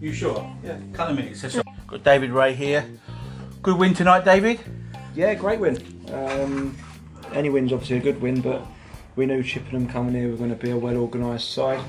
You 0.00 0.12
sure? 0.12 0.50
Yeah. 0.62 0.78
Couple 0.92 1.12
of 1.12 1.16
minutes. 1.16 1.42
That's 1.42 1.56
all. 1.56 1.64
Got 1.86 2.02
David 2.02 2.30
Ray 2.30 2.54
here. 2.54 2.86
Good 3.62 3.78
win 3.78 3.94
tonight, 3.94 4.24
David. 4.24 4.60
Yeah, 5.14 5.34
great 5.34 5.60
win. 5.60 5.76
Um, 6.12 6.76
any 7.32 7.50
win's 7.50 7.72
obviously 7.72 7.96
a 7.96 8.00
good 8.00 8.20
win, 8.20 8.40
but 8.40 8.66
we 9.16 9.26
knew 9.26 9.42
Chippenham 9.42 9.88
coming 9.88 10.14
here 10.14 10.30
were 10.30 10.36
going 10.36 10.50
to 10.50 10.56
be 10.56 10.70
a 10.70 10.76
well 10.76 10.96
organised 10.96 11.50
side. 11.50 11.80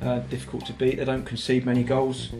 Uh, 0.00 0.20
difficult 0.20 0.66
to 0.66 0.72
beat. 0.72 0.96
They 0.96 1.04
don't 1.04 1.24
concede 1.24 1.66
many 1.66 1.82
goals. 1.82 2.30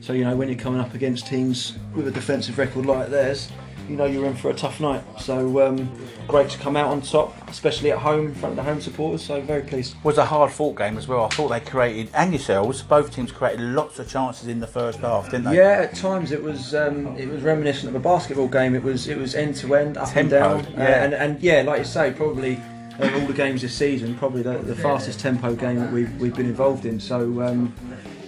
So 0.00 0.12
you 0.12 0.24
know 0.24 0.36
when 0.36 0.48
you're 0.48 0.58
coming 0.58 0.80
up 0.80 0.94
against 0.94 1.26
teams 1.26 1.76
with 1.94 2.06
a 2.06 2.10
defensive 2.10 2.58
record 2.58 2.86
like 2.86 3.08
theirs, 3.08 3.50
you 3.88 3.96
know 3.96 4.04
you're 4.04 4.26
in 4.26 4.36
for 4.36 4.50
a 4.50 4.54
tough 4.54 4.80
night. 4.80 5.02
So 5.18 5.66
um, 5.66 5.90
great 6.26 6.50
to 6.50 6.58
come 6.58 6.76
out 6.76 6.90
on 6.90 7.00
top, 7.00 7.34
especially 7.48 7.90
at 7.90 7.98
home 7.98 8.26
in 8.26 8.34
front 8.34 8.52
of 8.52 8.56
the 8.56 8.62
home 8.62 8.80
supporters. 8.80 9.24
So 9.24 9.40
very 9.40 9.62
pleased. 9.62 9.96
Was 10.04 10.18
a 10.18 10.24
hard 10.24 10.52
fought 10.52 10.76
game 10.76 10.96
as 10.98 11.08
well. 11.08 11.24
I 11.24 11.28
thought 11.28 11.48
they 11.48 11.60
created, 11.60 12.10
and 12.14 12.32
yourselves, 12.32 12.82
both 12.82 13.12
teams 13.14 13.32
created 13.32 13.60
lots 13.60 13.98
of 13.98 14.08
chances 14.08 14.48
in 14.48 14.60
the 14.60 14.66
first 14.66 15.00
half, 15.00 15.30
didn't 15.30 15.44
they? 15.44 15.56
Yeah, 15.56 15.88
at 15.90 15.94
times 15.94 16.32
it 16.32 16.42
was 16.42 16.74
um, 16.74 17.16
it 17.16 17.28
was 17.28 17.42
reminiscent 17.42 17.88
of 17.88 17.94
a 17.94 18.00
basketball 18.00 18.48
game. 18.48 18.74
It 18.74 18.82
was 18.82 19.08
it 19.08 19.16
was 19.16 19.34
end 19.34 19.56
to 19.56 19.74
end, 19.74 19.96
up 19.96 20.08
Tempo, 20.08 20.20
and 20.20 20.64
down, 20.64 20.72
yeah. 20.74 20.80
uh, 20.80 21.04
and 21.04 21.14
and 21.14 21.40
yeah, 21.40 21.62
like 21.62 21.78
you 21.78 21.84
say, 21.84 22.12
probably 22.12 22.60
of 22.98 23.14
all 23.14 23.26
the 23.26 23.32
games 23.32 23.62
this 23.62 23.74
season, 23.74 24.16
probably 24.16 24.42
the, 24.42 24.58
the 24.58 24.74
fastest 24.74 25.20
tempo 25.20 25.54
game 25.54 25.78
that 25.78 25.92
we've 25.92 26.14
we've 26.20 26.34
been 26.34 26.46
involved 26.46 26.84
in. 26.84 27.00
So. 27.00 27.42
Um, 27.42 27.74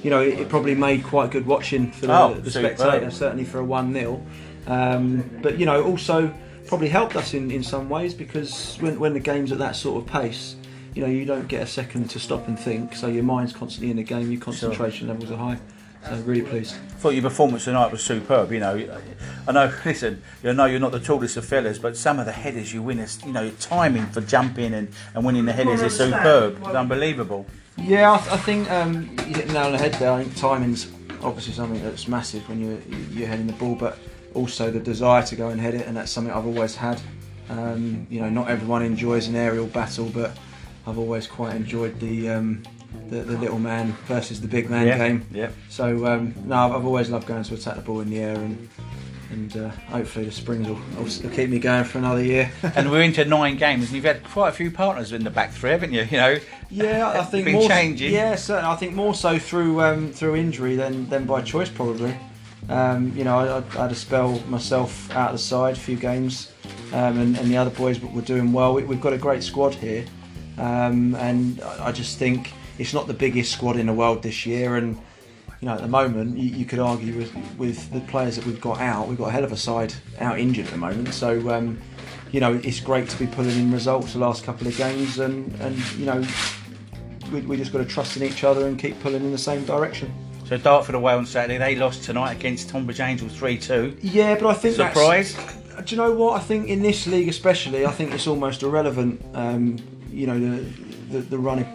you 0.02 0.08
know, 0.08 0.22
it, 0.22 0.40
it 0.40 0.48
probably 0.48 0.74
made 0.74 1.04
quite 1.04 1.30
good 1.30 1.46
watching 1.46 1.92
for 1.92 2.06
the, 2.06 2.18
Oh, 2.18 2.32
the 2.32 2.50
spectator, 2.50 3.10
certainly 3.10 3.44
for 3.44 3.58
a 3.58 3.64
1 3.64 3.92
0. 3.92 4.24
Um, 4.66 5.28
but, 5.42 5.58
you 5.58 5.66
know, 5.66 5.84
also 5.84 6.32
probably 6.66 6.88
helped 6.88 7.16
us 7.16 7.34
in, 7.34 7.50
in 7.50 7.62
some 7.62 7.88
ways 7.88 8.14
because 8.14 8.76
when, 8.80 9.00
when 9.00 9.12
the 9.12 9.20
game's 9.20 9.52
at 9.52 9.58
that 9.58 9.76
sort 9.76 10.02
of 10.02 10.10
pace, 10.10 10.56
you 10.94 11.02
know, 11.02 11.08
you 11.08 11.24
don't 11.24 11.48
get 11.48 11.62
a 11.62 11.66
second 11.66 12.10
to 12.10 12.18
stop 12.18 12.48
and 12.48 12.58
think, 12.58 12.94
so 12.94 13.06
your 13.06 13.22
mind's 13.22 13.52
constantly 13.52 13.90
in 13.90 13.96
the 13.96 14.02
game, 14.02 14.30
your 14.30 14.40
concentration 14.40 15.08
levels 15.08 15.30
are 15.30 15.36
high. 15.36 15.58
So, 16.08 16.16
really 16.22 16.42
pleased. 16.42 16.74
I 16.74 16.94
thought 16.94 17.10
your 17.10 17.22
performance 17.22 17.64
tonight 17.64 17.92
was 17.92 18.02
superb. 18.02 18.52
You 18.52 18.60
know, 18.60 19.00
I 19.46 19.52
know. 19.52 19.70
Listen, 19.84 20.22
I 20.42 20.52
know 20.52 20.64
you're 20.64 20.80
not 20.80 20.92
the 20.92 21.00
tallest 21.00 21.36
of 21.36 21.44
fellas, 21.44 21.78
but 21.78 21.94
some 21.94 22.18
of 22.18 22.24
the 22.24 22.32
headers 22.32 22.72
you 22.72 22.82
win, 22.82 22.98
is, 23.00 23.22
you 23.22 23.32
know, 23.32 23.42
your 23.42 23.52
timing 23.52 24.06
for 24.06 24.22
jumping 24.22 24.72
and, 24.72 24.88
and 25.14 25.26
winning 25.26 25.44
the 25.44 25.52
headers 25.52 25.82
is 25.82 25.94
superb. 25.94 26.56
It's 26.56 26.68
unbelievable. 26.68 27.44
Yeah, 27.76 28.14
I, 28.14 28.16
th- 28.16 28.30
I 28.30 28.36
think 28.38 28.70
um, 28.70 29.10
you 29.26 29.34
hit 29.34 29.48
the 29.48 29.52
nail 29.52 29.64
on 29.64 29.72
the 29.72 29.78
head 29.78 29.92
there. 29.94 30.10
I 30.10 30.22
think 30.24 30.36
timing's 30.36 30.90
obviously 31.22 31.52
something 31.52 31.82
that's 31.82 32.08
massive 32.08 32.48
when 32.48 32.60
you're, 32.62 32.80
you're 33.10 33.28
heading 33.28 33.46
the 33.46 33.52
ball, 33.52 33.74
but 33.74 33.98
also 34.34 34.70
the 34.70 34.80
desire 34.80 35.22
to 35.24 35.36
go 35.36 35.48
and 35.48 35.60
head 35.60 35.74
it, 35.74 35.86
and 35.86 35.96
that's 35.96 36.10
something 36.10 36.32
I've 36.32 36.46
always 36.46 36.76
had. 36.76 37.00
Um, 37.48 38.06
you 38.10 38.20
know, 38.20 38.28
not 38.30 38.48
everyone 38.48 38.82
enjoys 38.82 39.26
an 39.28 39.34
aerial 39.36 39.66
battle, 39.66 40.06
but 40.14 40.36
I've 40.86 40.98
always 40.98 41.26
quite 41.26 41.56
enjoyed 41.56 41.98
the 42.00 42.30
um, 42.30 42.62
the, 43.08 43.16
the 43.22 43.38
little 43.38 43.58
man 43.58 43.92
versus 44.06 44.40
the 44.40 44.48
big 44.48 44.70
man 44.70 44.86
Yeah, 44.86 44.98
game. 44.98 45.26
yeah. 45.32 45.50
So 45.68 46.06
um, 46.06 46.34
no, 46.44 46.56
I've 46.76 46.84
always 46.86 47.10
loved 47.10 47.26
going 47.26 47.42
to 47.42 47.54
attack 47.54 47.74
the 47.76 47.82
ball 47.82 48.00
in 48.00 48.10
the 48.10 48.20
air, 48.20 48.36
and 48.36 48.68
and 49.32 49.56
uh, 49.56 49.68
hopefully 49.90 50.24
the 50.24 50.32
Springs 50.32 50.66
will, 50.68 50.80
will 50.96 51.30
keep 51.30 51.50
me 51.50 51.58
going 51.60 51.84
for 51.84 51.98
another 51.98 52.22
year. 52.22 52.50
and 52.74 52.90
we're 52.90 53.02
into 53.02 53.24
nine 53.24 53.56
games, 53.56 53.84
and 53.86 53.94
you've 53.94 54.04
had 54.04 54.22
quite 54.24 54.48
a 54.48 54.52
few 54.52 54.70
partners 54.72 55.12
in 55.12 55.22
the 55.22 55.30
back 55.30 55.52
three, 55.52 55.70
haven't 55.70 55.92
you? 55.92 56.02
You 56.02 56.16
know. 56.16 56.38
Yeah, 56.70 57.08
I 57.08 57.24
think 57.30 57.44
Been 57.46 57.54
more. 57.54 57.68
changing. 57.68 58.12
Yeah, 58.12 58.34
certainly. 58.36 58.70
I 58.70 58.76
think 58.76 58.94
more 58.94 59.14
so 59.14 59.38
through 59.40 59.82
um, 59.82 60.12
through 60.12 60.36
injury 60.36 60.76
than, 60.76 61.08
than 61.08 61.26
by 61.26 61.42
choice, 61.42 61.68
probably. 61.68 62.14
Um, 62.68 63.16
you 63.16 63.24
know, 63.24 63.38
I, 63.38 63.58
I 63.58 63.82
had 63.82 63.92
a 63.92 63.94
spell 63.94 64.38
myself 64.48 65.10
out 65.12 65.30
of 65.30 65.34
the 65.34 65.38
side, 65.38 65.76
a 65.76 65.80
few 65.80 65.96
games, 65.96 66.52
um, 66.92 67.18
and, 67.18 67.36
and 67.36 67.50
the 67.50 67.56
other 67.56 67.70
boys 67.70 68.00
were 68.00 68.22
doing 68.22 68.52
well. 68.52 68.74
We, 68.74 68.84
we've 68.84 69.00
got 69.00 69.12
a 69.12 69.18
great 69.18 69.42
squad 69.42 69.74
here, 69.74 70.04
um, 70.58 71.14
and 71.16 71.60
I 71.62 71.88
I 71.88 71.92
just 71.92 72.18
think 72.18 72.52
it's 72.78 72.94
not 72.94 73.06
the 73.06 73.14
biggest 73.14 73.52
squad 73.52 73.76
in 73.76 73.86
the 73.86 73.92
world 73.92 74.22
this 74.22 74.46
year. 74.46 74.76
And 74.76 74.96
you 75.60 75.66
know, 75.66 75.74
at 75.74 75.82
the 75.82 75.88
moment, 75.88 76.38
you, 76.38 76.50
you 76.50 76.64
could 76.64 76.78
argue 76.78 77.16
with 77.16 77.34
with 77.58 77.90
the 77.92 78.00
players 78.00 78.36
that 78.36 78.46
we've 78.46 78.60
got 78.60 78.80
out, 78.80 79.08
we've 79.08 79.18
got 79.18 79.28
a 79.28 79.32
hell 79.32 79.44
of 79.44 79.52
a 79.52 79.56
side 79.56 79.92
out 80.18 80.38
injured 80.38 80.66
at 80.66 80.72
the 80.72 80.78
moment. 80.78 81.12
So. 81.14 81.50
Um, 81.50 81.80
you 82.32 82.38
know, 82.38 82.60
it's 82.62 82.78
great 82.78 83.08
to 83.08 83.18
be 83.18 83.26
pulling 83.26 83.58
in 83.58 83.72
results 83.72 84.12
the 84.12 84.20
last 84.20 84.44
couple 84.44 84.66
of 84.68 84.76
games, 84.76 85.18
and, 85.18 85.52
and 85.60 85.76
you 85.94 86.06
know, 86.06 86.24
we, 87.32 87.40
we 87.40 87.56
just 87.56 87.72
got 87.72 87.78
to 87.78 87.84
trust 87.84 88.16
in 88.16 88.22
each 88.22 88.44
other 88.44 88.68
and 88.68 88.78
keep 88.78 89.00
pulling 89.00 89.22
in 89.22 89.32
the 89.32 89.38
same 89.38 89.64
direction. 89.64 90.12
So 90.50 90.56
Dartford 90.58 90.96
away 90.96 91.12
on 91.12 91.26
Saturday. 91.26 91.58
They 91.58 91.76
lost 91.76 92.02
tonight 92.02 92.32
against 92.32 92.70
Tonbridge 92.70 92.98
Angels 92.98 93.32
three 93.36 93.56
two. 93.56 93.96
Yeah, 94.02 94.34
but 94.34 94.48
I 94.48 94.54
think 94.54 94.74
that's- 94.74 94.96
Surprise. 94.96 95.36
do 95.84 95.94
you 95.94 95.96
know 95.96 96.10
what? 96.12 96.40
I 96.40 96.42
think 96.42 96.66
in 96.66 96.82
this 96.82 97.06
league, 97.06 97.28
especially, 97.28 97.86
I 97.86 97.92
think 97.92 98.12
it's 98.12 98.26
almost 98.26 98.64
irrelevant. 98.64 99.24
Um, 99.32 99.76
you 100.10 100.26
know, 100.26 100.40
the, 100.40 100.60
the 101.12 101.18
the 101.20 101.38
run 101.38 101.60
of 101.60 101.66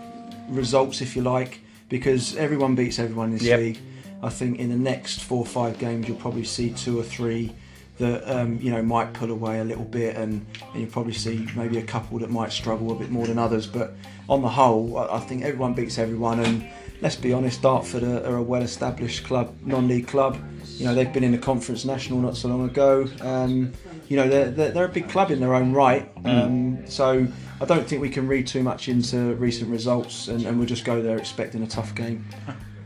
results, 0.49 0.99
if 1.01 1.15
you 1.15 1.21
like, 1.21 1.61
because 1.87 2.35
everyone 2.35 2.75
beats 2.75 2.99
everyone 2.99 3.29
in 3.29 3.35
this 3.35 3.43
Yep. 3.43 3.59
league. 3.59 3.79
I 4.21 4.27
think 4.27 4.59
in 4.59 4.67
the 4.67 4.75
next 4.75 5.21
four 5.21 5.39
or 5.39 5.45
five 5.45 5.79
games, 5.79 6.09
you'll 6.09 6.17
probably 6.17 6.43
see 6.43 6.71
two 6.71 6.99
or 6.99 7.03
three 7.03 7.53
that 7.97 8.29
um, 8.29 8.59
you 8.61 8.71
know 8.71 8.81
might 8.81 9.13
pull 9.13 9.31
away 9.31 9.59
a 9.59 9.63
little 9.63 9.85
bit, 9.85 10.17
and, 10.17 10.45
and 10.73 10.81
you'll 10.81 10.91
probably 10.91 11.13
see 11.13 11.47
maybe 11.55 11.77
a 11.77 11.83
couple 11.83 12.19
that 12.19 12.29
might 12.29 12.51
struggle 12.51 12.91
a 12.91 12.95
bit 12.95 13.09
more 13.09 13.25
than 13.25 13.39
others. 13.39 13.67
But 13.67 13.95
on 14.27 14.41
the 14.41 14.49
whole, 14.49 14.97
I, 14.97 15.15
I 15.15 15.19
think 15.21 15.43
everyone 15.45 15.73
beats 15.75 15.97
everyone, 15.97 16.41
and 16.41 16.67
let's 17.01 17.15
be 17.15 17.33
honest, 17.33 17.61
Dartford 17.61 18.03
are, 18.03 18.25
are 18.25 18.37
a 18.37 18.43
well-established 18.43 19.23
club, 19.25 19.55
non-league 19.63 20.07
club. 20.07 20.37
You 20.77 20.85
know, 20.85 20.95
they've 20.95 21.11
been 21.11 21.23
in 21.23 21.31
the 21.31 21.37
Conference 21.37 21.85
National 21.85 22.19
not 22.19 22.35
so 22.35 22.49
long 22.49 22.65
ago. 22.65 23.07
Um, 23.21 23.71
you 24.09 24.17
know, 24.17 24.27
they're, 24.27 24.51
they're, 24.51 24.71
they're 24.71 24.85
a 24.85 24.89
big 24.89 25.09
club 25.09 25.31
in 25.31 25.39
their 25.39 25.55
own 25.55 25.71
right. 25.73 26.11
Um, 26.25 26.85
so 26.87 27.27
I 27.61 27.65
don't 27.65 27.87
think 27.87 28.01
we 28.01 28.09
can 28.09 28.27
read 28.27 28.45
too 28.47 28.61
much 28.63 28.89
into 28.89 29.35
recent 29.35 29.69
results, 29.69 30.27
and, 30.27 30.45
and 30.45 30.57
we'll 30.57 30.67
just 30.67 30.85
go 30.85 31.01
there 31.01 31.17
expecting 31.17 31.63
a 31.63 31.67
tough 31.67 31.95
game. 31.95 32.25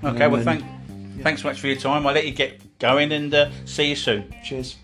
Okay, 0.03 0.25
Um, 0.25 0.31
well, 0.31 0.43
thank, 0.43 0.63
thanks 1.23 1.41
so 1.41 1.47
much 1.47 1.59
for 1.59 1.67
your 1.67 1.77
time. 1.77 2.05
I'll 2.05 2.13
let 2.13 2.25
you 2.25 2.33
get 2.33 2.79
going 2.79 3.11
and 3.11 3.33
uh, 3.33 3.49
see 3.65 3.89
you 3.89 3.95
soon. 3.95 4.33
Cheers. 4.43 4.77